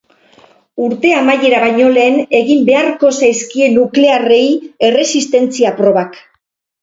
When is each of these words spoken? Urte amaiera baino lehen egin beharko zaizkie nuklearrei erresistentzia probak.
Urte 0.85 1.09
amaiera 1.17 1.59
baino 1.63 1.89
lehen 1.97 2.17
egin 2.39 2.63
beharko 2.69 3.11
zaizkie 3.21 3.69
nuklearrei 3.75 4.45
erresistentzia 4.89 5.75
probak. 5.83 6.19